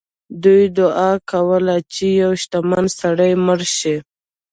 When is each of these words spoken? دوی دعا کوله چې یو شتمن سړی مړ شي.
دوی 0.43 0.63
دعا 0.79 1.11
کوله 1.31 1.75
چې 1.93 2.05
یو 2.21 2.31
شتمن 2.41 2.85
سړی 2.99 3.31
مړ 3.45 3.59
شي. 3.77 3.95